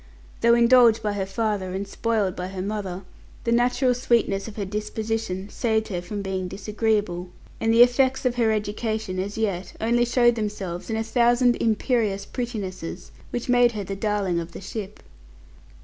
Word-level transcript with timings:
Though 0.39 0.55
indulged 0.55 1.03
by 1.03 1.13
her 1.13 1.27
father, 1.27 1.75
and 1.75 1.87
spoiled 1.87 2.35
by 2.35 2.47
her 2.47 2.61
mother, 2.63 3.03
the 3.43 3.51
natural 3.51 3.93
sweetness 3.93 4.47
of 4.47 4.55
her 4.55 4.65
disposition 4.65 5.47
saved 5.49 5.89
her 5.89 6.01
from 6.01 6.23
being 6.23 6.47
disagreeable, 6.47 7.29
and 7.59 7.71
the 7.71 7.83
effects 7.83 8.25
of 8.25 8.33
her 8.33 8.51
education 8.51 9.19
as 9.19 9.37
yet 9.37 9.73
only 9.79 10.05
showed 10.05 10.33
themselves 10.33 10.89
in 10.89 10.95
a 10.97 11.03
thousand 11.03 11.55
imperious 11.57 12.25
prettinesses, 12.25 13.11
which 13.29 13.47
made 13.47 13.73
her 13.73 13.83
the 13.83 13.95
darling 13.95 14.39
of 14.39 14.53
the 14.53 14.59
ship. 14.61 15.03